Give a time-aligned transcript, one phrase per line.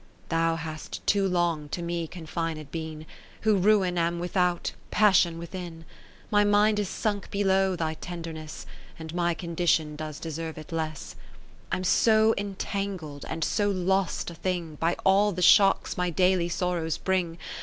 [0.29, 3.05] Thou hast too long to me confined been,
[3.41, 5.81] Who ruin am without, passion within.
[5.81, 5.85] 10
[6.31, 8.65] My mind is sunk below thy tender ness,
[8.97, 11.15] And my condition does deserve it less;
[11.71, 16.97] I'm so entangl'd and so lost a thing By all the shocks my daily sorrow[s]
[16.97, 17.37] bring.